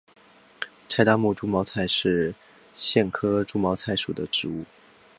[0.89, 2.33] 柴达木猪毛菜是
[2.75, 4.65] 苋科猪毛菜属的植物。